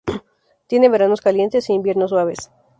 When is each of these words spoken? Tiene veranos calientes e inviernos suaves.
Tiene 0.65 0.89
veranos 0.89 1.21
calientes 1.21 1.69
e 1.69 1.73
inviernos 1.73 2.09
suaves. 2.09 2.49